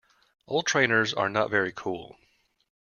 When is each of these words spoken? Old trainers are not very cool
Old 0.47 0.65
trainers 0.65 1.13
are 1.13 1.29
not 1.29 1.51
very 1.51 1.71
cool 1.71 2.17